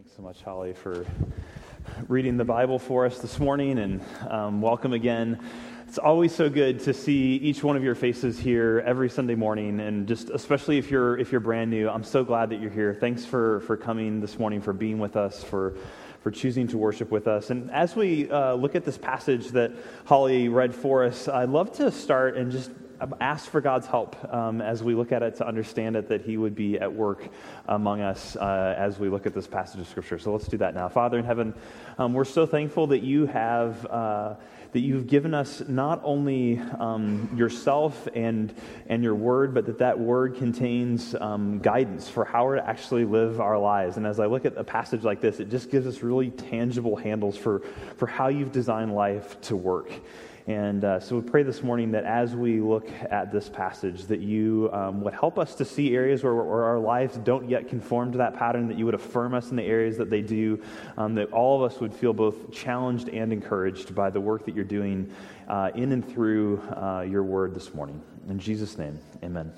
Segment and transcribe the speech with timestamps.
[0.00, 1.04] Thanks so much, Holly, for
[2.08, 5.38] reading the Bible for us this morning, and um, welcome again.
[5.86, 9.78] It's always so good to see each one of your faces here every Sunday morning,
[9.78, 11.86] and just especially if you're if you're brand new.
[11.86, 12.94] I'm so glad that you're here.
[12.98, 15.76] Thanks for for coming this morning, for being with us, for
[16.22, 17.50] for choosing to worship with us.
[17.50, 19.70] And as we uh, look at this passage that
[20.06, 22.70] Holly read for us, I'd love to start and just
[23.20, 26.36] ask for God's help um, as we look at it to understand it, that He
[26.36, 27.28] would be at work
[27.68, 30.18] among us uh, as we look at this passage of Scripture.
[30.18, 30.88] So let's do that now.
[30.88, 31.54] Father in heaven,
[31.98, 33.86] um, we're so thankful that you have.
[33.86, 34.34] Uh,
[34.72, 38.54] that you've given us not only um, yourself and,
[38.86, 43.40] and your word, but that that word contains um, guidance for how to actually live
[43.40, 43.96] our lives.
[43.96, 46.96] And as I look at a passage like this, it just gives us really tangible
[46.96, 47.62] handles for,
[47.96, 49.90] for how you've designed life to work.
[50.46, 54.20] And uh, so we pray this morning that as we look at this passage, that
[54.20, 58.12] you um, would help us to see areas where, where, our lives don't yet conform
[58.12, 60.62] to that pattern, that you would affirm us in the areas that they do,
[60.96, 64.54] um, that all of us would feel both challenged and encouraged by the work that
[64.54, 65.12] you're doing
[65.48, 68.00] uh, in and through uh, your word this morning.
[68.28, 69.52] In Jesus' name, amen.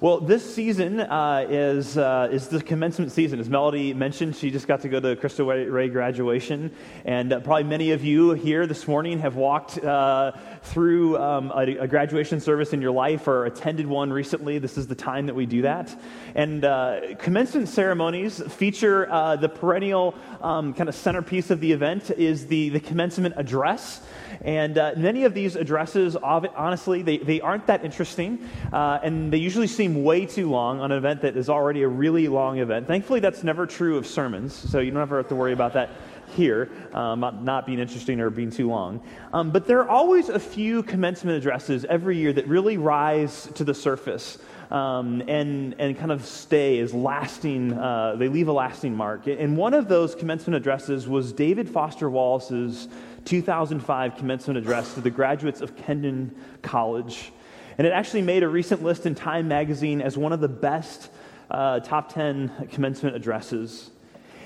[0.00, 3.38] Well, this season uh, is, uh, is the commencement season.
[3.38, 6.72] As Melody mentioned, she just got to go to Crystal Ray graduation.
[7.04, 11.76] And uh, probably many of you here this morning have walked uh, through um, a,
[11.76, 14.58] a, graduation service in your life or attended one recently.
[14.58, 15.96] This is the time that we do that.
[16.34, 22.10] And uh, commencement ceremonies feature uh, the perennial um, kind of centerpiece of the event
[22.10, 24.00] is the, the commencement address.
[24.40, 28.40] And many of these addresses, honestly, they, they aren't that interesting.
[28.72, 32.28] And they usually seem way too long on an event that is already a really
[32.28, 32.86] long event.
[32.86, 35.90] Thankfully, that's never true of sermons, so you don't ever have to worry about that
[36.34, 39.02] here, um, not being interesting or being too long.
[39.32, 43.64] Um, but there are always a few commencement addresses every year that really rise to
[43.64, 44.38] the surface.
[44.70, 49.26] Um, and, and kind of stay as lasting, uh, they leave a lasting mark.
[49.26, 52.88] And one of those commencement addresses was David Foster Wallace's
[53.24, 57.30] 2005 commencement address to the graduates of Kenyon College.
[57.78, 61.10] And it actually made a recent list in Time magazine as one of the best
[61.50, 63.90] uh, top 10 commencement addresses.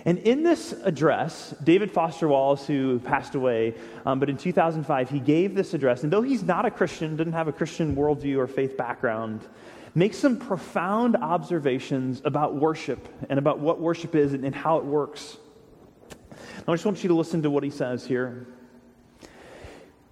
[0.05, 3.75] And in this address, David Foster Wallace, who passed away,
[4.07, 6.03] um, but in 2005, he gave this address.
[6.03, 9.47] And though he's not a Christian, didn't have a Christian worldview or faith background,
[9.95, 14.85] makes some profound observations about worship and about what worship is and, and how it
[14.85, 15.37] works.
[16.67, 18.47] I just want you to listen to what he says here.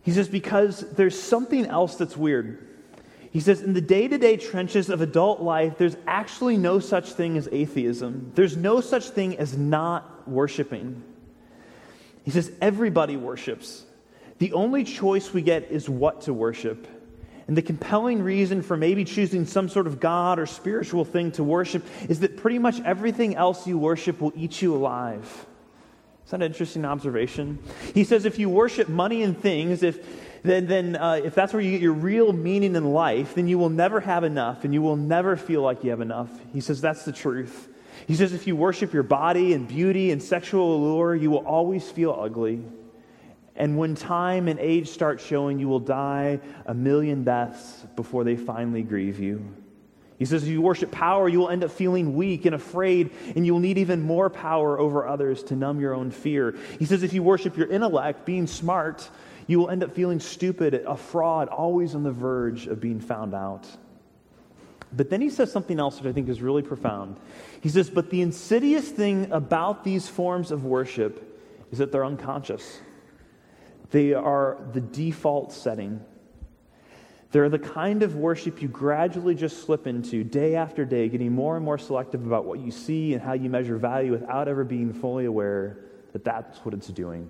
[0.03, 2.76] He says, because there's something else that's weird.
[3.37, 7.13] He says, in the day to day trenches of adult life, there's actually no such
[7.13, 8.33] thing as atheism.
[8.35, 11.05] There's no such thing as not worshiping.
[12.25, 13.85] He says, everybody worships.
[14.39, 16.89] The only choice we get is what to worship.
[17.47, 21.45] And the compelling reason for maybe choosing some sort of God or spiritual thing to
[21.45, 25.47] worship is that pretty much everything else you worship will eat you alive.
[26.25, 27.59] Is that an interesting observation?
[27.93, 29.99] He says if you worship money and things, if,
[30.47, 33.59] then, then uh, if that's where you get your real meaning in life, then you
[33.59, 36.31] will never have enough and you will never feel like you have enough.
[36.53, 37.69] He says that's the truth.
[38.07, 41.91] He says if you worship your body and beauty and sexual allure, you will always
[41.91, 42.63] feel ugly.
[43.57, 48.37] And when time and age start showing, you will die a million deaths before they
[48.37, 49.43] finally grieve you.
[50.19, 53.45] He says, if you worship power, you will end up feeling weak and afraid, and
[53.45, 56.57] you'll need even more power over others to numb your own fear.
[56.79, 59.09] He says, if you worship your intellect, being smart,
[59.47, 63.35] you will end up feeling stupid, a fraud, always on the verge of being found
[63.35, 63.67] out.
[64.93, 67.19] But then he says something else that I think is really profound.
[67.61, 71.41] He says, But the insidious thing about these forms of worship
[71.71, 72.81] is that they're unconscious,
[73.91, 76.05] they are the default setting
[77.37, 81.57] they're the kind of worship you gradually just slip into day after day, getting more
[81.57, 84.93] and more selective about what you see and how you measure value without ever being
[84.93, 85.79] fully aware
[86.13, 87.29] that that's what it's doing.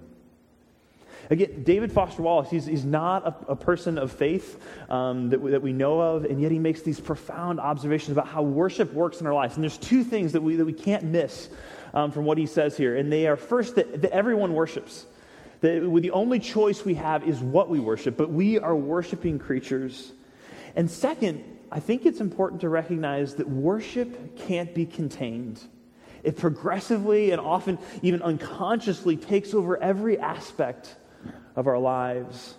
[1.31, 5.51] Again, David Foster Wallace, he's, he's not a, a person of faith um, that, we,
[5.51, 9.21] that we know of, and yet he makes these profound observations about how worship works
[9.21, 9.57] in our lives.
[9.57, 11.49] And there's two things that we, that we can't miss
[11.95, 12.97] um, from what he says here.
[12.97, 15.07] And they are first, that, that everyone worships.
[15.63, 20.13] The, the only choice we have is what we worship, but we are worshiping creatures.
[20.77, 21.43] And second,
[21.73, 25.61] I think it's important to recognize that worship can't be contained.
[26.23, 30.97] It progressively and often even unconsciously takes over every aspect
[31.55, 32.55] of our lives.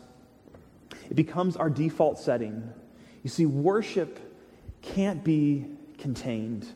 [1.09, 2.73] It becomes our default setting.
[3.23, 4.19] You see, worship
[4.81, 5.65] can't be
[5.97, 6.67] contained.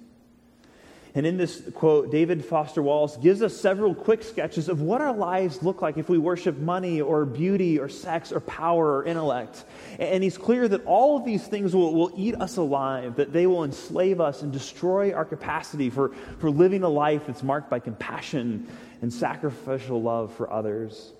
[1.13, 5.13] And in this quote, David Foster Wallace gives us several quick sketches of what our
[5.13, 9.65] lives look like if we worship money or beauty or sex or power or intellect.
[9.99, 13.45] And he's clear that all of these things will, will eat us alive, that they
[13.45, 17.79] will enslave us and destroy our capacity for, for living a life that's marked by
[17.79, 18.69] compassion
[19.01, 21.11] and sacrificial love for others.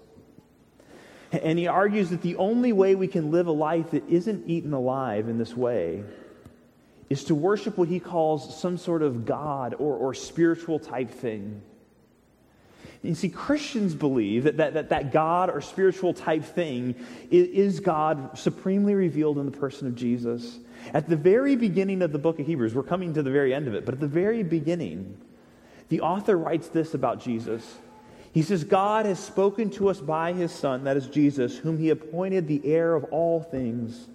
[1.31, 4.73] And he argues that the only way we can live a life that isn't eaten
[4.73, 6.03] alive in this way
[7.09, 11.61] is to worship what he calls some sort of God or, or spiritual type thing.
[13.03, 16.95] You see, Christians believe that, that, that, that God or spiritual type thing
[17.31, 20.59] is God supremely revealed in the person of Jesus.
[20.93, 23.67] At the very beginning of the book of Hebrews, we're coming to the very end
[23.67, 25.17] of it, but at the very beginning,
[25.89, 27.77] the author writes this about Jesus.
[28.33, 31.89] He says, God has spoken to us by his Son, that is Jesus, whom he
[31.89, 34.07] appointed the heir of all things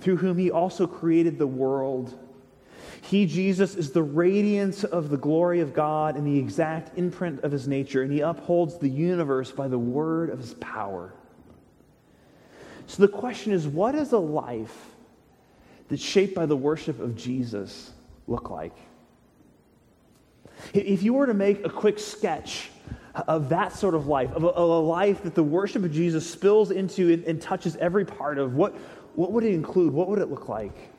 [0.00, 2.18] through whom he also created the world.
[3.02, 7.52] He, Jesus, is the radiance of the glory of God and the exact imprint of
[7.52, 11.14] his nature, and he upholds the universe by the word of his power.
[12.86, 14.76] So the question is what does a life
[15.88, 17.92] that's shaped by the worship of Jesus
[18.26, 18.74] look like?
[20.74, 22.70] If you were to make a quick sketch
[23.14, 26.28] of that sort of life, of a, of a life that the worship of Jesus
[26.28, 28.74] spills into and, and touches every part of, what,
[29.14, 29.92] what would it include?
[29.92, 30.90] What would it look like?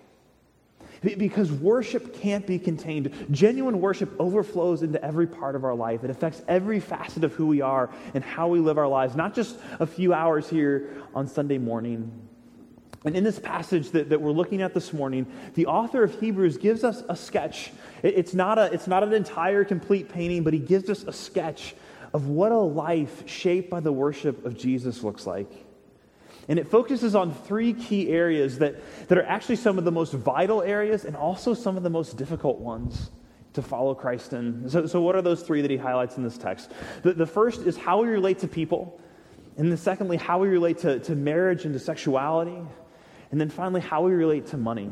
[1.01, 3.27] Because worship can't be contained.
[3.29, 6.03] Genuine worship overflows into every part of our life.
[6.05, 9.35] It affects every facet of who we are and how we live our lives, not
[9.35, 12.09] just a few hours here on Sunday morning.
[13.05, 15.25] And in this passage that, that we're looking at this morning,
[15.55, 17.71] the author of Hebrews gives us a sketch.
[18.01, 21.11] It, it's, not a, it's not an entire complete painting, but he gives us a
[21.11, 21.75] sketch
[22.13, 25.51] of what a life shaped by the worship of Jesus looks like.
[26.47, 28.75] And it focuses on three key areas that,
[29.07, 32.17] that are actually some of the most vital areas and also some of the most
[32.17, 33.11] difficult ones
[33.53, 34.69] to follow Christ in.
[34.69, 36.71] So, so what are those three that he highlights in this text?
[37.03, 38.99] The, the first is how we relate to people.
[39.57, 42.59] And then, secondly, how we relate to, to marriage and to sexuality.
[43.31, 44.91] And then finally, how we relate to money.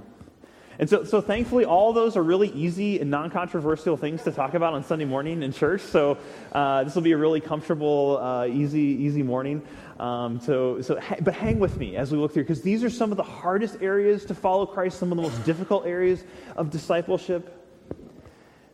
[0.79, 4.53] And so, so thankfully, all those are really easy and non controversial things to talk
[4.53, 5.81] about on Sunday morning in church.
[5.81, 6.17] So
[6.51, 9.61] uh, this will be a really comfortable, uh, easy, easy morning.
[9.99, 13.11] Um, so, so, but hang with me as we look through, because these are some
[13.11, 16.23] of the hardest areas to follow Christ, some of the most difficult areas
[16.55, 17.57] of discipleship.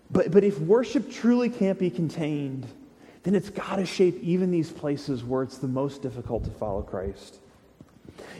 [0.09, 2.65] But, but if worship truly can't be contained,
[3.23, 6.81] then it's got to shape even these places where it's the most difficult to follow
[6.81, 7.39] Christ.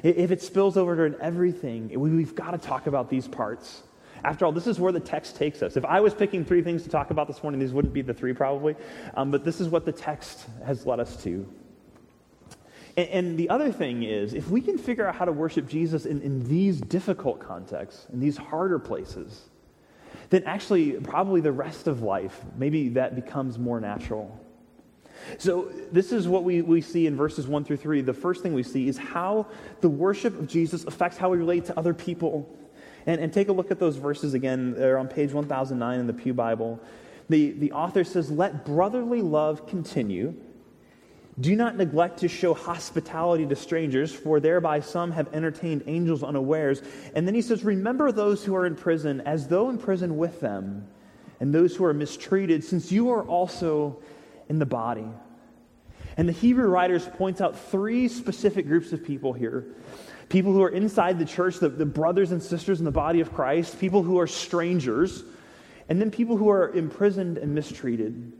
[0.03, 3.83] If it spills over to everything, we've got to talk about these parts.
[4.23, 5.77] After all, this is where the text takes us.
[5.77, 8.13] If I was picking three things to talk about this morning, these wouldn't be the
[8.13, 8.75] three probably,
[9.15, 11.47] um, but this is what the text has led us to.
[12.95, 16.05] And, and, the other thing is, if we can figure out how to worship Jesus
[16.05, 19.43] in, in these difficult contexts, in these harder places,
[20.29, 24.39] then actually, probably the rest of life, maybe that becomes more natural.
[25.37, 28.01] So, this is what we, we see in verses 1 through 3.
[28.01, 29.47] The first thing we see is how
[29.81, 32.49] the worship of Jesus affects how we relate to other people.
[33.05, 34.73] And, and take a look at those verses again.
[34.73, 36.79] They're on page 1009 in the Pew Bible.
[37.29, 40.35] The, the author says, Let brotherly love continue.
[41.39, 46.81] Do not neglect to show hospitality to strangers, for thereby some have entertained angels unawares.
[47.13, 50.39] And then he says, Remember those who are in prison as though in prison with
[50.39, 50.87] them,
[51.39, 53.99] and those who are mistreated, since you are also
[54.49, 55.07] in the body.
[56.17, 59.65] And the Hebrew writers points out three specific groups of people here
[60.29, 63.33] people who are inside the church, the, the brothers and sisters in the body of
[63.33, 65.23] Christ, people who are strangers,
[65.87, 68.33] and then people who are imprisoned and mistreated.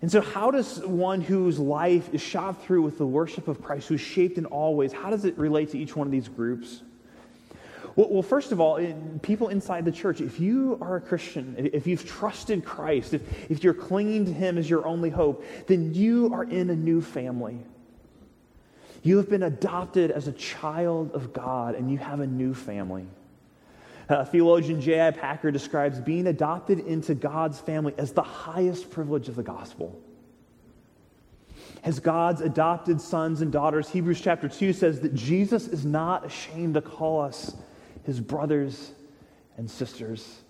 [0.00, 3.88] And so, how does one whose life is shot through with the worship of Christ,
[3.88, 6.82] who's shaped in all ways, how does it relate to each one of these groups?
[7.94, 8.80] Well, first of all,
[9.20, 13.62] people inside the church, if you are a Christian, if you've trusted Christ, if, if
[13.62, 17.58] you're clinging to Him as your only hope, then you are in a new family.
[19.02, 23.06] You have been adopted as a child of God, and you have a new family.
[24.08, 25.10] Uh, theologian J.I.
[25.10, 30.00] Packer describes being adopted into God's family as the highest privilege of the gospel.
[31.84, 36.74] As God's adopted sons and daughters, Hebrews chapter 2 says that Jesus is not ashamed
[36.74, 37.54] to call us
[38.04, 38.92] his brothers
[39.56, 40.40] and sisters.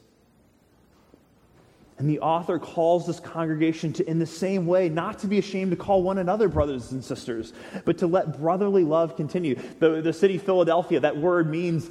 [1.98, 5.70] And the author calls this congregation to, in the same way, not to be ashamed
[5.70, 7.52] to call one another brothers and sisters,
[7.84, 9.54] but to let brotherly love continue.
[9.78, 11.90] The, the city Philadelphia, that word means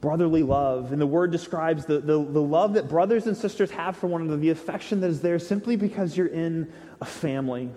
[0.00, 0.92] brotherly love.
[0.92, 4.22] And the word describes the, the, the, love that brothers and sisters have for one
[4.22, 7.70] another, the affection that is there simply because you're in a family.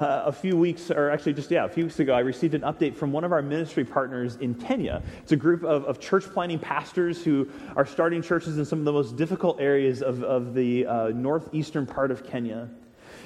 [0.00, 2.62] Uh, a few weeks, or actually just, yeah, a few weeks ago, I received an
[2.62, 5.02] update from one of our ministry partners in Kenya.
[5.18, 8.86] It's a group of, of church planting pastors who are starting churches in some of
[8.86, 12.70] the most difficult areas of, of the uh, northeastern part of Kenya.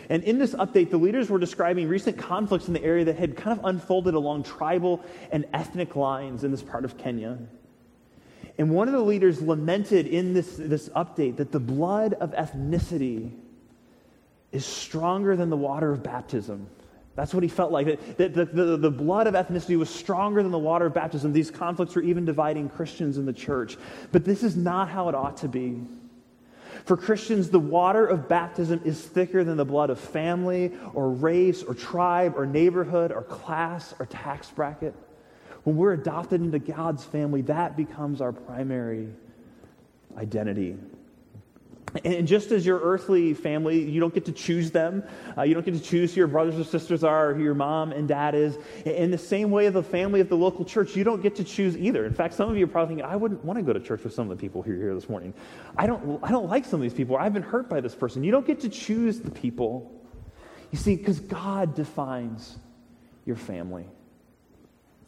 [0.08, 3.36] And in this update, the leaders were describing recent conflicts in the area that had
[3.36, 5.00] kind of unfolded along tribal
[5.30, 7.38] and ethnic lines in this part of Kenya.
[8.58, 13.30] And one of the leaders lamented in this, this update that the blood of ethnicity
[14.54, 16.68] is stronger than the water of baptism.
[17.16, 18.16] That's what he felt like.
[18.16, 21.32] That, the, the, the blood of ethnicity was stronger than the water of baptism.
[21.32, 23.76] These conflicts were even dividing Christians in the church.
[24.10, 25.80] But this is not how it ought to be.
[26.84, 31.62] For Christians, the water of baptism is thicker than the blood of family or race
[31.62, 34.94] or tribe or neighborhood or class or tax bracket.
[35.62, 39.08] When we're adopted into God's family, that becomes our primary
[40.16, 40.76] identity.
[42.04, 45.04] And just as your earthly family, you don't get to choose them.
[45.38, 47.54] Uh, you don't get to choose who your brothers or sisters are, or who your
[47.54, 48.58] mom and dad is.
[48.84, 51.76] In the same way the family of the local church, you don't get to choose
[51.76, 52.04] either.
[52.04, 54.02] In fact, some of you are probably thinking, I wouldn't want to go to church
[54.02, 55.34] with some of the people who are here this morning.
[55.76, 57.16] I don't, I don't like some of these people.
[57.16, 58.24] I've been hurt by this person.
[58.24, 60.02] You don't get to choose the people.
[60.72, 62.58] You see, because God defines
[63.24, 63.86] your family.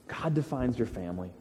[0.07, 1.33] God defines your family.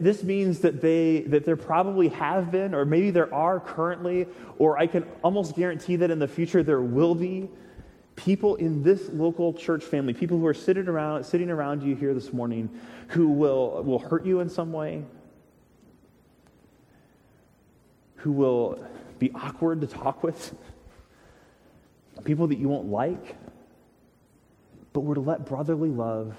[0.00, 4.26] This means that, they, that there probably have been, or maybe there are currently,
[4.58, 7.48] or I can almost guarantee that in the future there will be
[8.16, 12.14] people in this local church family, people who are sitting around, sitting around you here
[12.14, 12.70] this morning,
[13.08, 15.04] who will, will hurt you in some way,
[18.16, 18.84] who will
[19.18, 20.54] be awkward to talk with,
[22.24, 23.36] people that you won't like,
[24.92, 26.36] but we're to let brotherly love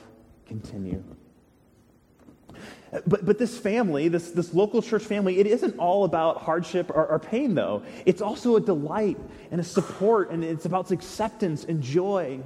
[0.48, 1.04] continue.
[3.08, 7.06] But, but this family, this, this local church family, it isn't all about hardship or,
[7.08, 7.82] or, pain, though.
[8.06, 9.18] It's also a delight
[9.52, 12.40] and a support, and it's about acceptance and joy.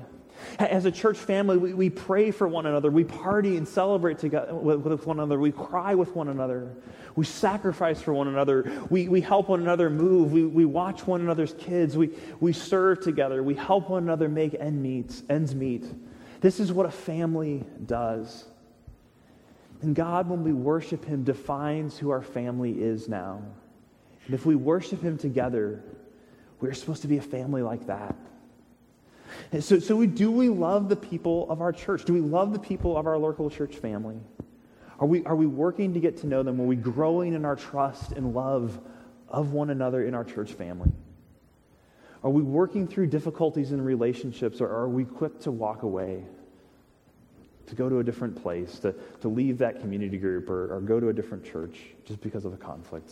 [0.59, 2.91] As a church family, we, we pray for one another.
[2.91, 5.39] We party and celebrate together with, with one another.
[5.39, 6.75] We cry with one another.
[7.15, 8.71] We sacrifice for one another.
[8.89, 10.31] We, we help one another move.
[10.31, 11.97] We, we watch one another's kids.
[11.97, 13.43] We, we serve together.
[13.43, 15.85] We help one another make end meets, ends meet.
[16.39, 18.45] This is what a family does.
[19.81, 23.41] And God, when we worship Him, defines who our family is now.
[24.25, 25.83] And if we worship Him together,
[26.59, 28.15] we're supposed to be a family like that.
[29.51, 32.05] And so, so we, do we love the people of our church?
[32.05, 34.17] Do we love the people of our local church family?
[34.99, 36.59] Are we, are we working to get to know them?
[36.59, 38.79] Are we growing in our trust and love
[39.29, 40.91] of one another in our church family?
[42.23, 46.23] Are we working through difficulties in relationships or are we quick to walk away?
[47.67, 50.99] To go to a different place, to, to leave that community group or, or go
[50.99, 53.11] to a different church just because of a conflict.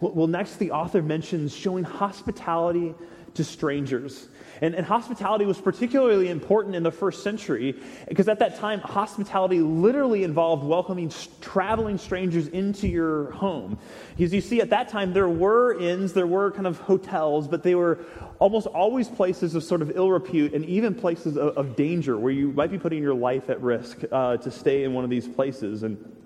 [0.00, 2.94] Well, well, next, the author mentions showing hospitality
[3.34, 4.28] to strangers.
[4.60, 7.74] And, and, hospitality was particularly important in the first century
[8.08, 11.10] because at that time, hospitality literally involved welcoming
[11.40, 13.78] traveling strangers into your home.
[14.16, 17.64] Because you see, at that time, there were inns, there were kind of hotels, but
[17.64, 18.04] they were
[18.38, 22.32] almost always places of sort of ill repute and even places of, of danger where
[22.32, 25.26] you might be putting your life at risk uh, to stay in one of these
[25.26, 25.82] places.
[25.82, 26.21] And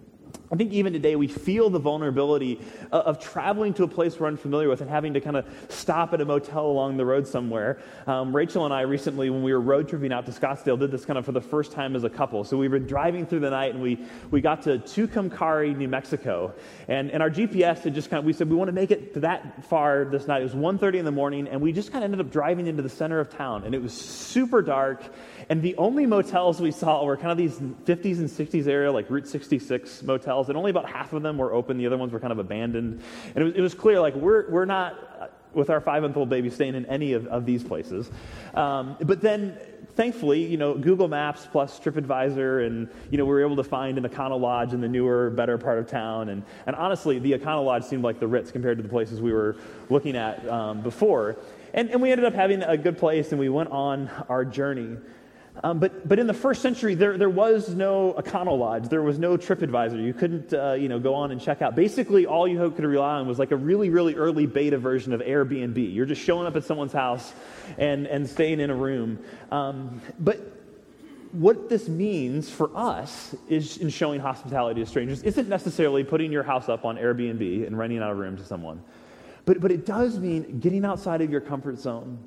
[0.51, 2.61] I think even today we feel the vulnerability
[2.93, 6.21] of traveling to a place we're unfamiliar with and having to kind of stop at
[6.21, 7.81] a motel along the road somewhere.
[8.07, 11.05] Um, Rachel and I recently, when we were road tripping out to Scottsdale, did this
[11.05, 12.45] kind of for the first time as a couple.
[12.45, 13.99] So we were driving through the night and we,
[14.31, 16.55] we got to Tucumcari, New Mexico.
[16.87, 19.21] And, and our GPS had just kind of, we said we want to make it
[19.21, 20.43] that far this night.
[20.43, 22.83] It was 1.30 in the morning and we just kind of ended up driving into
[22.83, 23.65] the center of town.
[23.65, 25.03] And it was super dark.
[25.49, 29.09] And the only motels we saw were kind of these 50s and 60s area, like
[29.09, 31.79] Route 66 motels, and only about half of them were open.
[31.79, 33.01] The other ones were kind of abandoned.
[33.35, 36.29] And it was, it was clear, like, we're, we're not, with our five month old
[36.29, 38.11] baby, staying in any of, of these places.
[38.55, 39.57] Um, but then,
[39.95, 43.99] thankfully, you know, Google Maps plus TripAdvisor, and, you know, we were able to find
[43.99, 46.29] an Econo Lodge in the newer, better part of town.
[46.29, 49.33] And, and honestly, the Econo Lodge seemed like the Ritz compared to the places we
[49.33, 49.57] were
[49.91, 51.37] looking at um, before.
[51.73, 54.97] And, and we ended up having a good place, and we went on our journey.
[55.65, 58.89] Um, but, but in the first century, there, there was no Econo Lodge.
[58.89, 60.03] There was no TripAdvisor.
[60.03, 61.75] You couldn't uh, you know, go on and check out.
[61.75, 65.21] Basically, all you could rely on was like a really, really early beta version of
[65.21, 65.95] Airbnb.
[65.95, 67.33] You're just showing up at someone's house
[67.79, 69.19] and, and staying in a room.
[69.51, 70.57] Um, but
[71.33, 76.43] what this means for us is in showing hospitality to strangers isn't necessarily putting your
[76.43, 78.83] house up on Airbnb and renting out a room to someone.
[79.45, 82.19] But, but it does mean getting outside of your comfort zone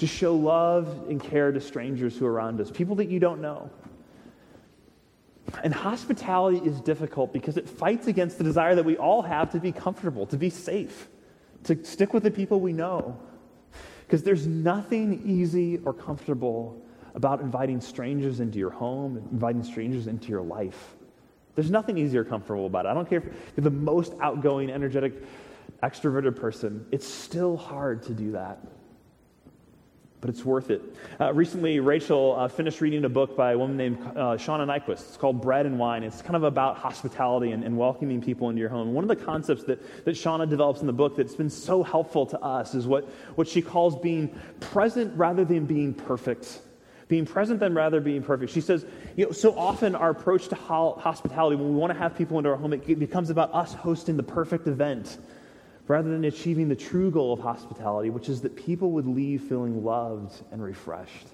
[0.00, 3.40] to show love and care to strangers who are around us, people that you don't
[3.40, 3.70] know.
[5.62, 9.60] And hospitality is difficult because it fights against the desire that we all have to
[9.60, 11.08] be comfortable, to be safe,
[11.64, 13.20] to stick with the people we know.
[14.06, 16.82] Because there's nothing easy or comfortable
[17.14, 20.94] about inviting strangers into your home, inviting strangers into your life.
[21.56, 22.88] There's nothing easy or comfortable about it.
[22.88, 25.12] I don't care if you're the most outgoing, energetic,
[25.82, 28.60] extroverted person, it's still hard to do that
[30.20, 30.82] but it's worth it.
[31.18, 35.08] Uh, recently, Rachel uh, finished reading a book by a woman named uh, Shauna Niequist.
[35.08, 36.02] It's called Bread and Wine.
[36.02, 38.92] It's kind of about hospitality and, and, welcoming people into your home.
[38.92, 42.26] One of the concepts that, that Shauna develops in the book that's been so helpful
[42.26, 43.04] to us is what,
[43.36, 44.28] what she calls being
[44.60, 46.60] present rather than being perfect.
[47.08, 48.52] Being present than rather being perfect.
[48.52, 48.84] She says,
[49.16, 52.36] you know, so often our approach to ho- hospitality, when we want to have people
[52.38, 55.18] into our home, it becomes about us hosting the perfect event
[55.90, 59.84] rather than achieving the true goal of hospitality, which is that people would leave feeling
[59.84, 61.26] loved and refreshed.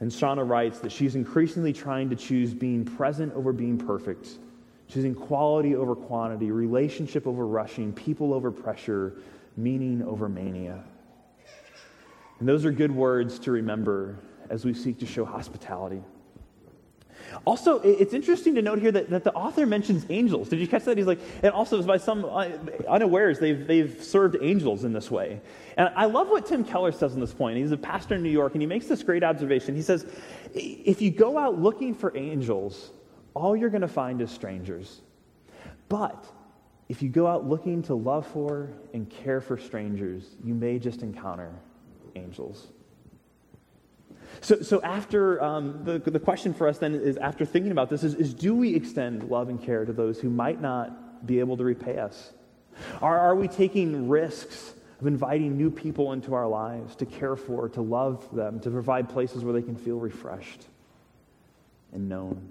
[0.00, 4.28] And Shauna writes that she's increasingly trying to choose being present over being perfect,
[4.88, 9.18] choosing quality over quantity, relationship over rushing, people over pressure,
[9.58, 10.82] meaning over mania.
[12.40, 16.00] And those are good words to remember as we seek to show hospitality.
[17.44, 20.48] Also, it's interesting to note here that, that the author mentions angels.
[20.48, 20.96] Did you catch that?
[20.96, 22.48] He's like, and also by some uh,
[22.88, 25.40] unawares, they've, they've served angels in this way.
[25.76, 27.58] And I love what Tim Keller says on this point.
[27.58, 29.74] He's a pastor in New York, and he makes this great observation.
[29.74, 30.06] He says,
[30.54, 32.90] if you go out looking for angels,
[33.34, 35.02] all you're going to find is strangers.
[35.88, 36.26] But
[36.88, 41.02] if you go out looking to love for and care for strangers, you may just
[41.02, 41.52] encounter
[42.16, 42.68] angels.
[44.40, 48.04] So, so after um, the, the question for us then is after thinking about this
[48.04, 51.56] is, is do we extend love and care to those who might not be able
[51.56, 52.32] to repay us?
[53.02, 57.68] Are, are we taking risks of inviting new people into our lives to care for,
[57.70, 60.64] to love them, to provide places where they can feel refreshed
[61.92, 62.48] and known?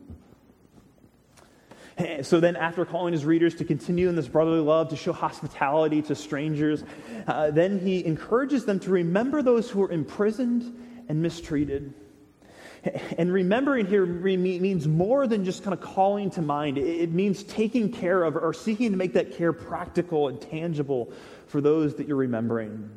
[2.21, 6.03] So then, after calling his readers to continue in this brotherly love, to show hospitality
[6.03, 6.83] to strangers,
[7.25, 11.93] uh, then he encourages them to remember those who are imprisoned and mistreated.
[13.17, 16.77] And remembering here means more than just kind of calling to mind.
[16.77, 21.11] It means taking care of or seeking to make that care practical and tangible
[21.47, 22.89] for those that you're remembering.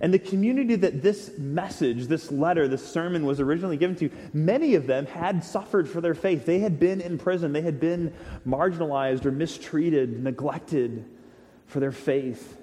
[0.00, 4.74] And the community that this message, this letter, this sermon was originally given to, many
[4.74, 6.46] of them had suffered for their faith.
[6.46, 8.14] They had been in prison, they had been
[8.46, 11.04] marginalized or mistreated, neglected
[11.66, 12.56] for their faith.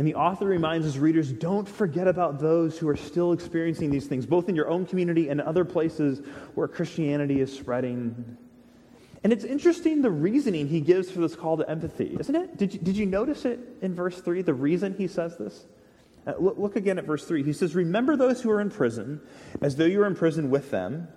[0.00, 4.06] And the author reminds his readers don't forget about those who are still experiencing these
[4.06, 8.38] things, both in your own community and other places where Christianity is spreading.
[9.22, 12.56] And it's interesting the reasoning he gives for this call to empathy, isn't it?
[12.56, 15.66] Did you, did you notice it in verse 3, the reason he says this?
[16.26, 17.42] Uh, look, look again at verse 3.
[17.42, 19.20] He says, Remember those who are in prison
[19.60, 21.08] as though you were in prison with them,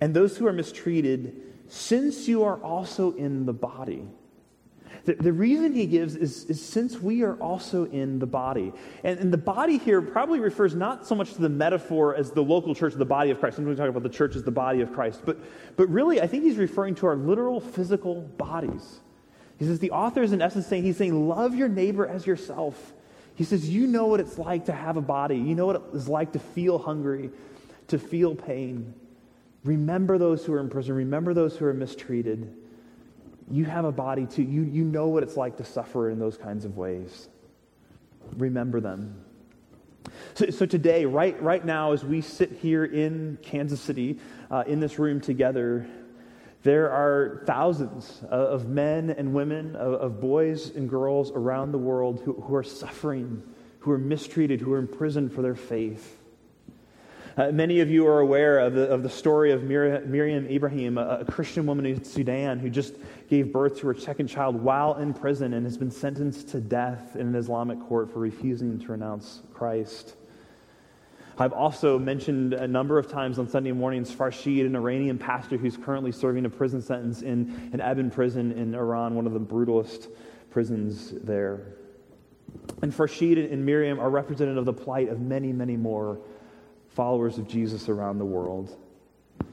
[0.00, 4.08] and those who are mistreated, since you are also in the body.
[5.06, 8.72] The, the reason he gives is, is, since we are also in the body.
[9.04, 12.42] And, and, the body here probably refers not so much to the metaphor as the
[12.42, 13.54] local church, the body of Christ.
[13.54, 15.22] Sometimes we talk about the church as the body of Christ.
[15.24, 15.38] But,
[15.76, 18.98] but really, I think he's referring to our literal physical bodies.
[19.60, 22.92] He says the author is in essence saying, he's saying, love your neighbor as yourself.
[23.36, 25.36] He says, you know what it's like to have a body.
[25.36, 27.30] You know what it's like to feel hungry,
[27.88, 28.92] to feel pain.
[29.62, 30.96] Remember those who are in prison.
[30.96, 32.52] Remember those who are mistreated
[33.50, 34.42] you have a body too.
[34.42, 37.28] You, you know what it's like to suffer in those kinds of ways.
[38.36, 39.24] Remember them.
[40.34, 44.18] So, so today, right, right now, as we sit here in Kansas City,
[44.50, 45.86] uh, in this room together,
[46.62, 52.20] there are thousands of men and women, of, of boys and girls around the world
[52.24, 53.42] who, who are suffering,
[53.80, 56.18] who are mistreated, who are imprisoned for their faith.
[57.36, 60.96] Uh, many of you are aware of the, of the story of Mir- Miriam Ibrahim,
[60.96, 62.94] a, a, Christian woman in Sudan who just
[63.28, 67.14] gave birth to her second child while in prison and has been sentenced to death
[67.14, 70.14] in an Islamic court for refusing to renounce Christ.
[71.36, 75.76] I've also mentioned a number of times on Sunday mornings Farshid, an Iranian pastor who's
[75.76, 80.08] currently serving a prison sentence in an Evin prison in Iran, one of the brutalist
[80.48, 81.74] prisons there.
[82.80, 86.18] And Farshid and Miriam are representative of the plight of many, many more
[86.96, 88.74] followers of Jesus around the world.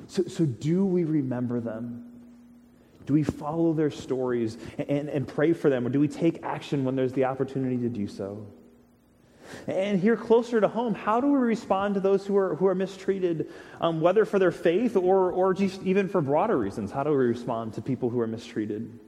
[0.07, 2.09] So, so do we remember them?
[3.05, 5.85] Do we follow their stories and, and pray for them?
[5.85, 8.47] Or do we take action when there's the opportunity to do so?
[9.67, 12.75] And here closer to home, how do we respond to those who are, who are
[12.75, 13.51] mistreated,
[13.81, 16.91] um, whether for their faith or, or just even for broader reasons?
[16.91, 18.99] How do we respond to people who are mistreated?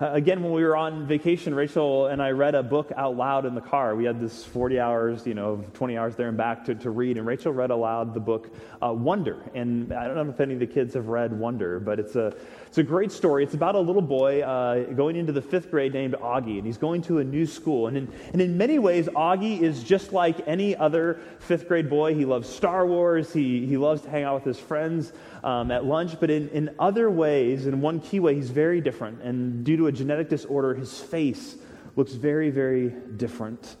[0.00, 3.44] Uh, again, when we were on vacation, Rachel and I read a book out loud
[3.44, 3.94] in the car.
[3.94, 7.18] We had this 40 hours, you know, 20 hours there and back to, to read.
[7.18, 8.48] And Rachel read aloud the book
[8.82, 9.36] uh, Wonder.
[9.54, 12.34] And I don't know if any of the kids have read Wonder, but it's a,
[12.66, 13.44] it's a great story.
[13.44, 16.56] It's about a little boy uh, going into the fifth grade named Augie.
[16.56, 17.86] And he's going to a new school.
[17.86, 22.14] And in, and in many ways, Augie is just like any other fifth grade boy.
[22.14, 25.12] He loves Star Wars, he, he loves to hang out with his friends
[25.44, 29.22] um, at lunch, but in, in other ways, in one key way, he's very different.
[29.22, 31.56] And due to a genetic disorder, his face
[31.96, 33.76] looks very, very different.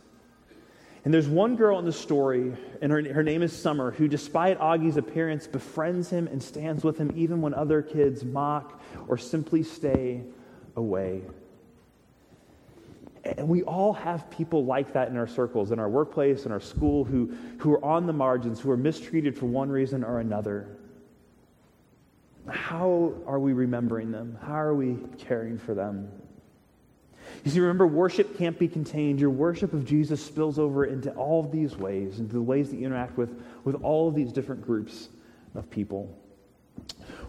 [1.04, 4.58] And there's one girl in the story, and her, her name is Summer, who, despite
[4.58, 9.62] Augie's appearance, befriends him and stands with him even when other kids mock or simply
[9.62, 10.22] stay
[10.74, 11.22] away.
[13.22, 16.60] And we all have people like that in our circles, in our workplace, in our
[16.60, 20.76] school, who, who are on the margins, who are mistreated for one reason or another.
[22.50, 24.38] How are we remembering them?
[24.42, 26.10] How are we caring for them?
[27.44, 29.20] You see, remember, worship can't be contained.
[29.20, 32.76] Your worship of Jesus spills over into all of these ways, into the ways that
[32.76, 35.08] you interact with, with all of these different groups
[35.54, 36.16] of people.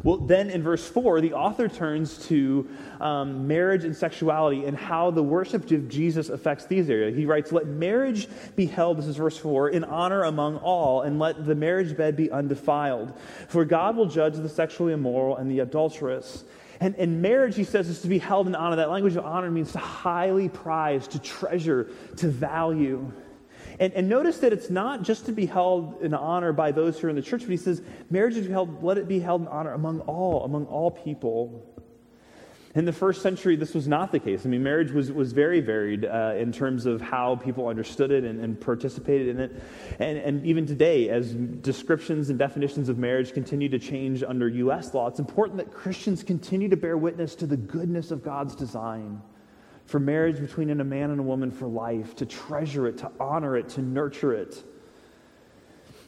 [0.03, 5.11] Well, then in verse 4, the author turns to um, marriage and sexuality and how
[5.11, 7.15] the worship of Jesus affects these areas.
[7.15, 11.19] He writes, Let marriage be held, this is verse 4, in honor among all, and
[11.19, 13.13] let the marriage bed be undefiled.
[13.47, 16.43] For God will judge the sexually immoral and the adulterous.
[16.79, 18.77] And, and marriage, he says, is to be held in honor.
[18.77, 23.11] That language of honor means to highly prize, to treasure, to value.
[23.79, 27.07] And, and notice that it's not just to be held in honor by those who
[27.07, 29.47] are in the church, but he says, marriage is held, let it be held in
[29.47, 31.67] honor among all, among all people.
[32.73, 34.45] In the first century, this was not the case.
[34.45, 38.23] I mean, marriage was, was very varied uh, in terms of how people understood it
[38.23, 39.63] and, and participated in it.
[39.99, 44.93] And, and even today, as descriptions and definitions of marriage continue to change under U.S.
[44.93, 49.21] law, it's important that Christians continue to bear witness to the goodness of God's design
[49.91, 53.57] for marriage between a man and a woman for life, to treasure it, to honor
[53.57, 54.63] it, to nurture it.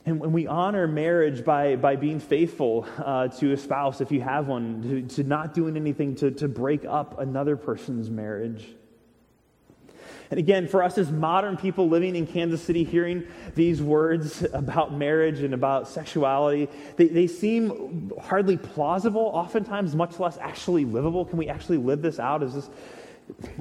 [0.06, 4.22] And when we honor marriage by, by being faithful uh, to a spouse, if you
[4.22, 8.68] have one, to, to not doing anything to, to break up another person's marriage.
[10.32, 14.94] And again, for us as modern people living in Kansas City, hearing these words about
[14.94, 21.26] marriage and about sexuality, they, they seem hardly plausible, oftentimes much less actually livable.
[21.26, 22.42] Can we actually live this out?
[22.44, 22.70] Is this,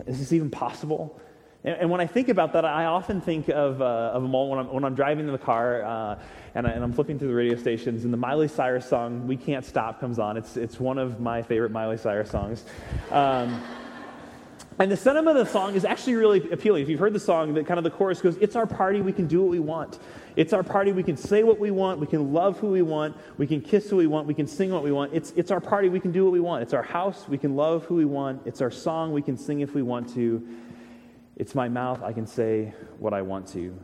[0.06, 1.20] is this even possible?
[1.64, 4.50] And, and when I think about that, I often think of, uh, of a moment
[4.50, 6.18] when I'm, when I'm driving in the car uh,
[6.54, 9.64] and, I, am flipping through the radio stations, and the Miley Cyrus song, We Can't
[9.64, 10.36] Stop, comes on.
[10.36, 12.64] It's, it's one of my favorite Miley Cyrus songs.
[13.10, 13.62] Um,
[14.78, 16.82] and the sentiment of the song is actually really appealing.
[16.82, 19.12] If you've heard the song, the kind of the chorus goes, It's our party, we
[19.12, 19.98] can do what we want.
[20.34, 23.16] It's our party, we can say what we want, we can love who we want,
[23.36, 25.12] we can kiss who we want, we can sing what we want.
[25.12, 26.62] It's, it's our party, we can do what we want.
[26.62, 28.42] It's our house, we can love who we want.
[28.46, 30.46] It's our song, we can sing if we want to.
[31.36, 33.78] It's my mouth, I can say what I want to.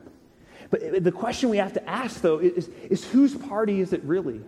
[0.71, 4.41] But the question we have to ask, though, is, is whose party is it really?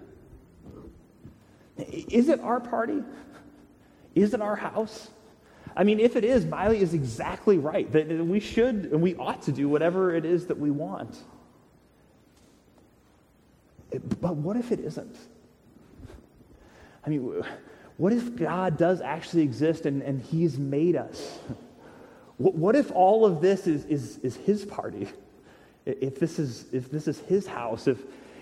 [1.79, 3.03] Is it our party?
[4.15, 5.09] Is it our house?
[5.77, 9.43] I mean, if it is, Miley is exactly right that we should and we ought
[9.43, 11.17] to do whatever it is that we want.
[14.21, 15.17] But what if it isn't?
[17.05, 17.43] I mean,
[17.97, 21.39] what if God does actually exist and, and He's made us?
[22.37, 25.09] What, if all of this is, is, is His party?
[25.85, 27.99] If this is, if this is His house, if,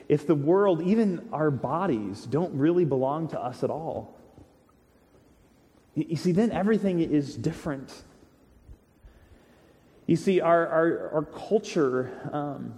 [0.09, 4.18] if the world, even our bodies, don't really belong to us at all?
[6.07, 8.05] You see, then everything is different.
[10.07, 12.75] You see, our, our, our culture um,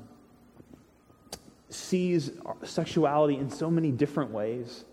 [1.68, 2.30] sees
[2.62, 4.84] sexuality in so many different ways.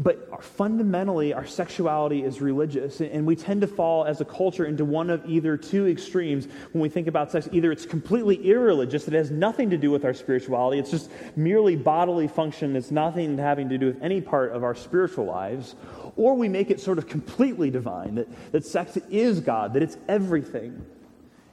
[0.00, 4.84] But fundamentally, our sexuality is religious, and we tend to fall as a culture into
[4.84, 7.48] one of either two extremes when we think about sex.
[7.50, 11.74] Either it's completely irreligious, it has nothing to do with our spirituality, it's just merely
[11.74, 15.74] bodily function, it's nothing having to do with any part of our spiritual lives,
[16.14, 19.96] or we make it sort of completely divine, that, that sex is God, that it's
[20.06, 20.80] everything,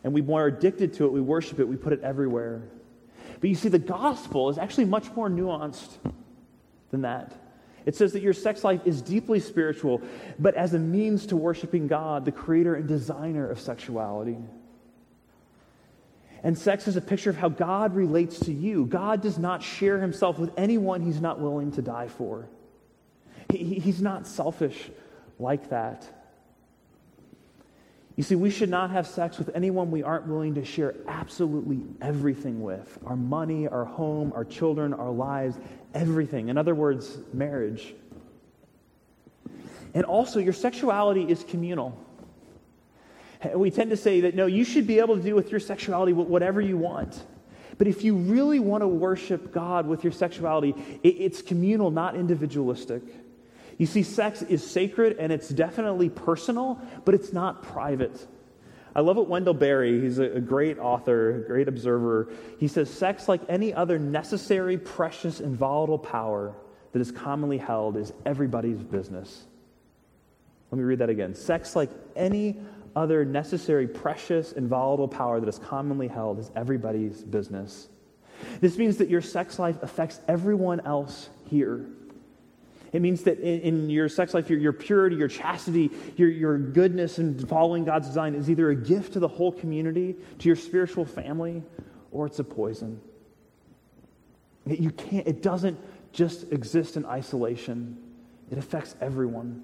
[0.03, 2.61] and we are addicted to it, we worship it, we put it everywhere.
[3.41, 5.97] But you see, the gospel is actually much more nuanced
[6.91, 7.33] than that.
[7.85, 10.01] It says that your sex life is deeply spiritual,
[10.39, 14.37] but as a means to worshiping God, the creator and designer of sexuality.
[16.43, 18.85] And sex is a picture of how God relates to you.
[18.85, 22.47] God does not share himself with anyone he's not willing to die for.
[23.51, 24.89] He, he's not selfish
[25.39, 26.07] like that.
[28.15, 31.81] You see, we should not have sex with anyone we aren't willing to share absolutely
[32.01, 35.57] everything with our money, our home, our children, our lives,
[35.95, 36.49] everything.
[36.49, 37.95] In other words, marriage.
[39.95, 41.97] And also, your sexuality is communal.
[43.55, 46.13] We tend to say that no, you should be able to do with your sexuality
[46.13, 47.23] whatever you want.
[47.77, 53.01] But if you really want to worship God with your sexuality, it's communal, not individualistic.
[53.77, 58.25] You see, sex is sacred and it's definitely personal, but it's not private.
[58.95, 62.29] I love what Wendell Berry, he's a great author, a great observer.
[62.59, 66.55] He says, Sex, like any other necessary, precious, and volatile power
[66.93, 69.47] that is commonly held, is everybody's business.
[70.71, 71.35] Let me read that again.
[71.35, 72.57] Sex, like any
[72.95, 77.89] other necessary, precious, and volatile power that is commonly held, is everybody's business.
[78.61, 81.85] This means that your sex life affects everyone else here.
[82.95, 86.57] It means that in, in your sex life, your, your, purity, your chastity, your, your
[86.57, 90.55] goodness, and following God's design is either a gift to the whole community, to your
[90.55, 91.61] spiritual family,
[92.13, 93.01] or it's a poison.
[94.65, 95.77] You can't, it doesn't
[96.13, 97.97] just exist in isolation,
[98.49, 99.61] it affects everyone.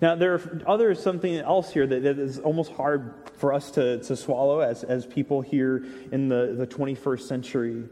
[0.00, 4.02] Now, there are other something else here that, that is almost hard for us to,
[4.04, 7.84] to swallow as, as people here in the, the 21st century.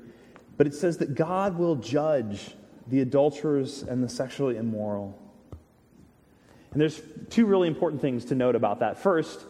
[0.57, 2.55] But it says that God will judge
[2.91, 5.19] the adulterers and the sexually immoral.
[6.73, 7.01] And there's
[7.31, 8.99] two really important things to note about that.
[8.99, 9.45] First,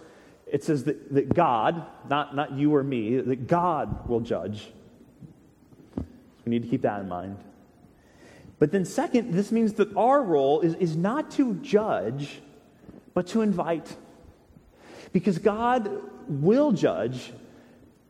[0.47, 4.69] it says that, that God, not, not you or me, that God will judge.
[5.97, 7.37] We need to keep that in mind.
[8.59, 12.41] But then, second, this means that our role is, is not to judge,
[13.15, 13.97] but to invite.
[15.13, 15.91] Because God
[16.29, 17.33] will judge,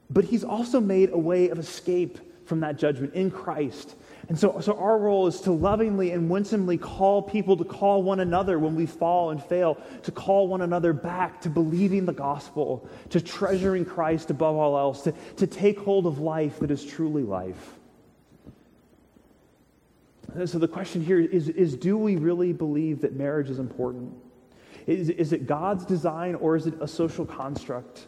[0.09, 3.95] but He's also made a way of escape from that judgment in Christ.
[4.31, 8.21] And so, so our role is to lovingly and winsomely call people to call one
[8.21, 12.89] another when we fall and fail, to call one another back to believing the gospel,
[13.09, 17.25] to treasuring Christ above all else, to, to take hold of life that is truly
[17.25, 17.75] life.
[20.33, 24.15] And so the question here is, is do we really believe that marriage is important?
[24.87, 28.07] Is, is it God's design or is it a social construct?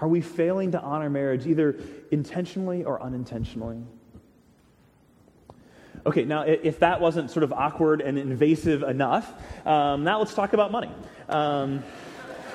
[0.00, 1.78] Are we failing to honor marriage either
[2.10, 3.82] intentionally or unintentionally?
[6.06, 9.32] Okay, now if that wasn't sort of awkward and invasive enough,
[9.66, 10.90] um, now let's talk about money.
[11.28, 11.82] Um,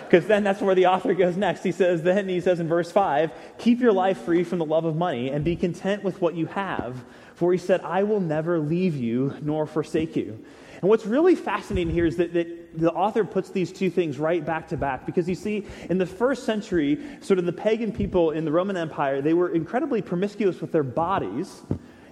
[0.06, 1.64] because then that's where the author goes next.
[1.64, 4.86] He says, then he says in verse 5, keep your life free from the love
[4.86, 7.04] of money and be content with what you have.
[7.34, 10.46] For he said, I will never leave you nor forsake you.
[10.82, 14.46] And what's really fascinating here is that, that the author puts these two things right
[14.46, 18.32] back to back because you see, in the first century, sort of the pagan people
[18.32, 21.64] in the Roman Empire, they were incredibly promiscuous with their bodies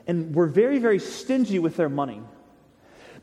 [0.07, 2.21] and were very, very stingy with their money.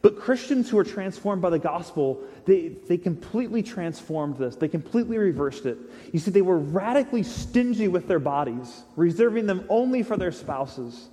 [0.02, 4.56] But Christians who are transformed by the gospel, they, they completely transformed this.
[4.56, 5.76] They completely reversed it.
[6.12, 11.08] You see, they were radically stingy with their bodies, reserving them only for their spouses.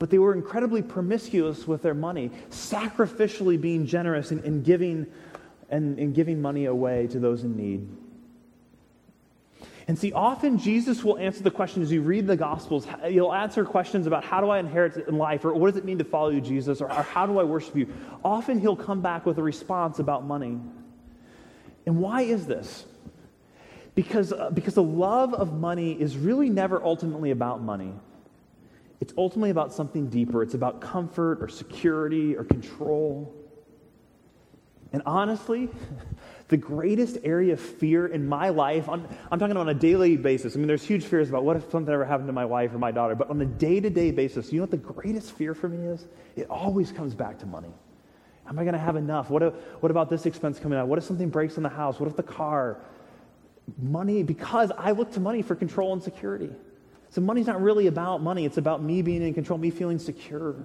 [0.00, 5.06] But they were incredibly promiscuous with their money, sacrificially being generous and, and giving,
[5.70, 7.88] and, and giving money away to those in need.
[9.88, 12.86] And see, often Jesus will answer the question as you read the Gospels.
[13.06, 15.96] He'll answer questions about how do I inherit in life, or what does it mean
[15.96, 17.90] to follow you, Jesus, or, or how do I worship you.
[18.22, 20.60] Often he'll come back with a response about money.
[21.86, 22.84] And why is this?
[23.94, 27.94] Because, uh, because the love of money is really never ultimately about money.
[29.00, 30.42] It's ultimately about something deeper.
[30.42, 33.34] It's about comfort or security or control.
[34.92, 35.70] And honestly,
[36.48, 40.56] the greatest area of fear in my life, on, I'm talking on a daily basis.
[40.56, 42.78] I mean, there's huge fears about what if something ever happened to my wife or
[42.78, 45.54] my daughter, but on a day to day basis, you know what the greatest fear
[45.54, 46.06] for me is?
[46.36, 47.72] It always comes back to money.
[48.48, 49.28] Am I going to have enough?
[49.28, 50.88] What, if, what about this expense coming out?
[50.88, 52.00] What if something breaks in the house?
[52.00, 52.78] What if the car?
[53.76, 56.50] Money, because I look to money for control and security.
[57.10, 60.56] So money's not really about money, it's about me being in control, me feeling secure.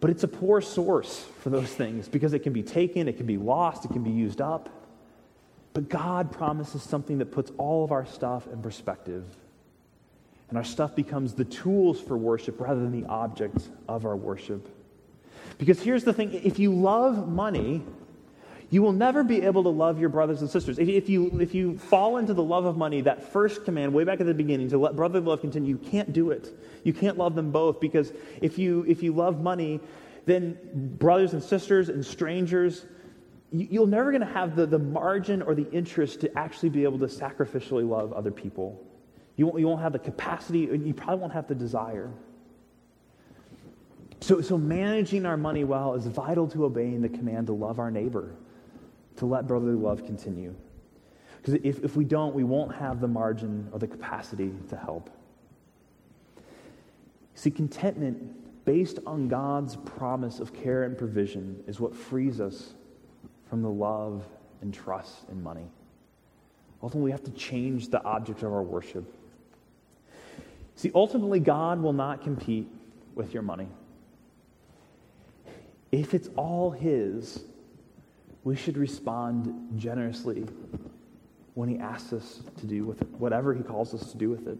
[0.00, 3.26] But it's a poor source for those things because it can be taken, it can
[3.26, 4.68] be lost, it can be used up.
[5.72, 9.24] But God promises something that puts all of our stuff in perspective.
[10.48, 14.68] And our stuff becomes the tools for worship rather than the object of our worship.
[15.58, 17.84] Because here's the thing if you love money,
[18.70, 20.78] you will never be able to love your brothers and sisters.
[20.78, 24.04] If, if, you, if you fall into the love of money, that first command way
[24.04, 26.56] back at the beginning to let brotherly love continue, you can't do it.
[26.84, 29.80] You can't love them both because if you, if you love money,
[30.24, 30.56] then
[30.98, 32.86] brothers and sisters and strangers,
[33.50, 36.84] you, you're never going to have the, the margin or the interest to actually be
[36.84, 38.80] able to sacrificially love other people.
[39.34, 42.12] You won't, you won't have the capacity, you probably won't have the desire.
[44.20, 47.90] So, so managing our money well is vital to obeying the command to love our
[47.90, 48.36] neighbor
[49.16, 50.54] to let brotherly love continue.
[51.36, 55.10] Because if, if we don't, we won't have the margin or the capacity to help.
[57.34, 62.74] See, contentment based on God's promise of care and provision, is what frees us
[63.48, 64.24] from the love
[64.60, 65.66] and trust in money.
[66.82, 69.12] Ultimately, we have to change the object of our worship.
[70.76, 72.68] See, ultimately, God will not compete
[73.14, 73.68] with your money.
[75.90, 77.42] If it's all His,
[78.44, 80.46] we should respond generously
[81.54, 84.46] when He asks us to do with it, whatever He calls us to do with
[84.46, 84.58] it.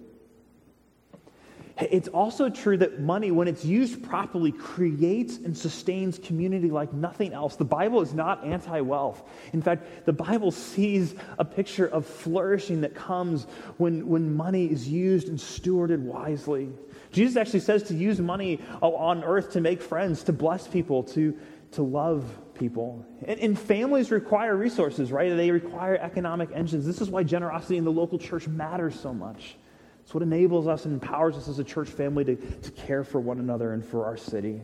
[1.80, 7.32] It's also true that money, when it's used properly, creates and sustains community like nothing
[7.32, 7.56] else.
[7.56, 9.22] The Bible is not anti wealth.
[9.54, 13.44] In fact, the Bible sees a picture of flourishing that comes
[13.78, 16.68] when, when money is used and stewarded wisely.
[17.12, 21.36] Jesus actually says to use money on earth to make friends, to bless people, to,
[21.72, 23.04] to love people.
[23.24, 25.35] And, and, families require resources, right?
[25.35, 26.85] They require economic engines.
[26.85, 29.56] This is why generosity in the local church matters so much.
[30.02, 33.20] It's what enables us and empowers us as a church family to, to care for
[33.20, 34.61] one another and for our city.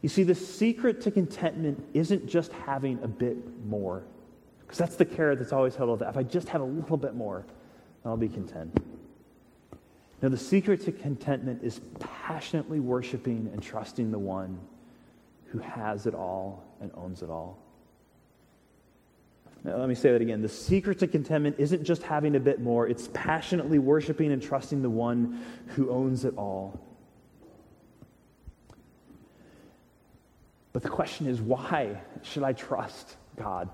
[0.00, 4.04] You see, the secret to contentment isn't just having a bit more,
[4.60, 6.08] because that's the carrot that's always held out.
[6.08, 7.44] If I just have a little bit more,
[8.04, 8.78] I'll be content.
[10.22, 14.58] Now, the secret to contentment is passionately worshiping and trusting the one
[15.54, 17.56] who has it all and owns it all.
[19.62, 20.42] Now, let me say that again.
[20.42, 24.82] The secret to contentment isn't just having a bit more, it's passionately worshiping and trusting
[24.82, 26.80] the one who owns it all.
[30.72, 33.68] But the question is why should I trust God?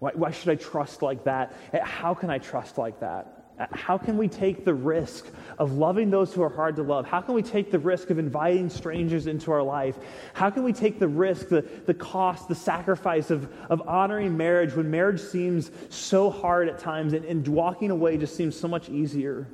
[0.00, 1.54] Why, why should I trust like that?
[1.72, 3.39] Eh, how can I trust like that?
[3.72, 5.26] How can we take the risk
[5.58, 7.06] of loving those who are hard to love?
[7.06, 9.98] How can we take the risk of inviting strangers into our life?
[10.32, 14.74] How can we take the risk, the, the cost, the sacrifice of, of honoring marriage
[14.74, 18.88] when marriage seems so hard at times and, and walking away just seems so much
[18.88, 19.46] easier?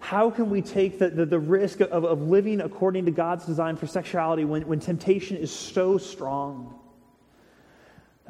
[0.00, 3.76] How can we take the, the, the risk of, of living according to God's design
[3.76, 6.78] for sexuality when, when temptation is so strong?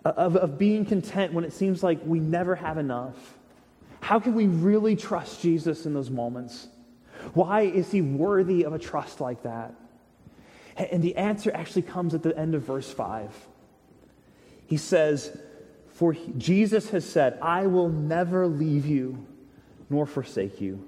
[0.05, 3.36] Of, of being content when it seems like we never have enough?
[4.07, 6.69] How can we really trust Jesus in those moments?
[7.35, 9.75] Why is he worthy of a trust like that?
[10.77, 13.35] And the answer actually comes at the end of verse 5.
[14.69, 15.37] He says,
[15.89, 19.27] For Jesus has said, I will never leave you
[19.91, 20.87] nor forsake you.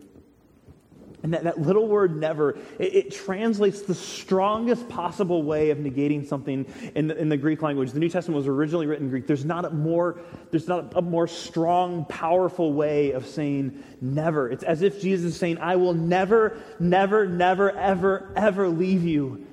[1.22, 6.24] And that, that little word never, it, it, translates the strongest possible way of negating
[6.24, 7.90] something in the, in the Greek language.
[7.90, 9.26] The New Testament was originally written in Greek.
[9.26, 10.20] There's not a more,
[10.52, 14.48] there's not a more strong, powerful way of saying never.
[14.48, 19.44] It's as if Jesus is saying, I will never, never, never, ever, ever leave you,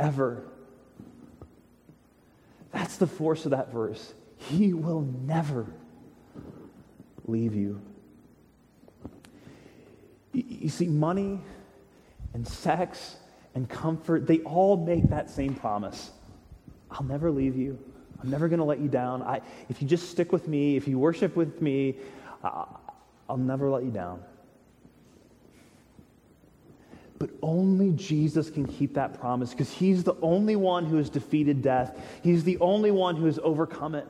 [0.00, 0.42] ever.
[2.72, 4.12] That's the force of that verse.
[4.38, 5.66] He will never
[7.26, 7.80] leave you.
[10.32, 11.40] You see, money
[12.34, 13.16] and sex
[13.54, 16.10] and comfort, they all make that same promise.
[16.90, 17.78] I'll never leave you.
[18.22, 19.22] I'm never going to let you down.
[19.22, 21.96] I, if you just stick with me, if you worship with me,
[22.44, 22.64] uh,
[23.28, 24.22] I'll never let you down.
[27.18, 31.62] But only Jesus can keep that promise because he's the only one who has defeated
[31.62, 31.98] death.
[32.22, 34.06] He's the only one who has overcome it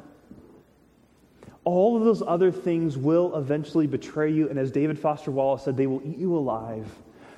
[1.64, 4.48] all of those other things will eventually betray you.
[4.48, 6.86] And as David Foster Wallace said, they will eat you alive.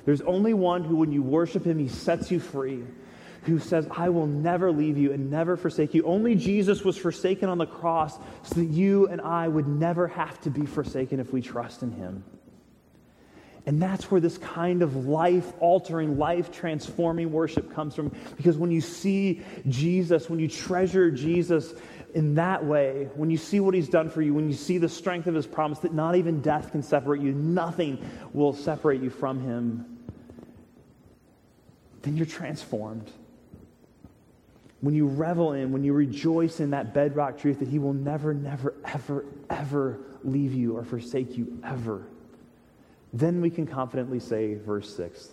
[0.05, 2.83] There's only one who, when you worship him, he sets you free,
[3.43, 6.03] who says, I will never leave you and never forsake you.
[6.03, 10.39] Only Jesus was forsaken on the cross so that you and I would never have
[10.41, 12.23] to be forsaken if we trust in him.
[13.67, 18.11] And that's where this kind of life altering, life transforming worship comes from.
[18.37, 21.73] Because when you see Jesus, when you treasure Jesus,
[22.15, 24.87] in that way, when you see what he's done for you, when you see the
[24.87, 27.99] strength of his promise that not even death can separate you, nothing
[28.31, 29.85] will separate you from him,
[32.03, 33.11] then you're transformed.
[34.79, 38.33] When you revel in, when you rejoice in that bedrock truth that he will never,
[38.33, 42.07] never, ever, ever leave you or forsake you ever,
[43.11, 45.31] then we can confidently say, verse 6,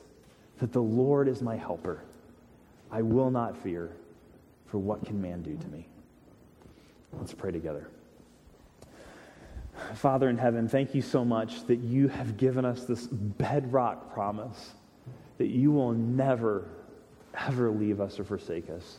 [0.59, 2.03] that the Lord is my helper.
[2.91, 3.93] I will not fear,
[4.67, 5.87] for what can man do to me?
[7.13, 7.89] Let's pray together.
[9.95, 14.73] Father in heaven, thank you so much that you have given us this bedrock promise
[15.39, 16.69] that you will never,
[17.35, 18.99] ever leave us or forsake us.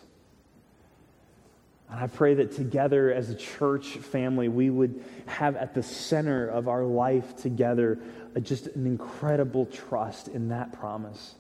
[1.90, 6.48] And I pray that together as a church family, we would have at the center
[6.48, 8.00] of our life together
[8.36, 11.36] uh, just an incredible trust in that promise.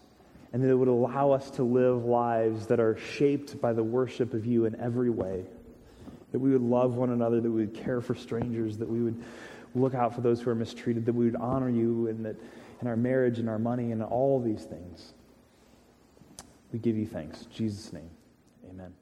[0.51, 4.35] And that it would allow us to live lives that are shaped by the worship
[4.35, 5.45] of you in every way
[6.33, 9.23] that we would love one another, that we would care for strangers, that we would,
[9.75, 12.35] look out for those who are mistreated, that we would honor you and that,
[12.81, 15.13] in our marriage and our money and all these things.
[16.71, 17.43] We give you thanks.
[17.43, 18.09] In Jesus' name,
[18.69, 18.93] amen.